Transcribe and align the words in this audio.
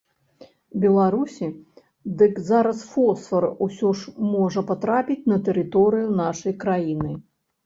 Беларусі, 0.83 1.49
дык 2.21 2.33
зараз 2.47 2.79
фосфар 2.93 3.47
усё 3.67 3.93
ж 4.01 4.15
можа 4.31 4.65
патрапіць 4.71 5.19
на 5.35 5.39
тэрыторыю 5.51 6.07
нашай 6.23 6.53
краіны. 6.67 7.13